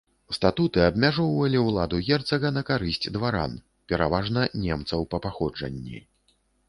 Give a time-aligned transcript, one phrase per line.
[0.35, 3.53] Статуты абмяжоўвалі ўладу герцага на карысць дваран,
[3.93, 5.97] пераважна немцаў па паходжанні.